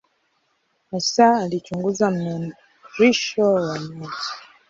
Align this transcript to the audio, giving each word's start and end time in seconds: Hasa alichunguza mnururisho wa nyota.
Hasa 0.89 1.37
alichunguza 1.43 2.05
mnururisho 2.11 3.53
wa 3.53 3.79
nyota. 3.79 4.29